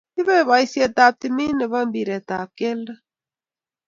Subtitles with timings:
[0.19, 2.93] ibei boisie ab timit ne bo mpiret ab kelto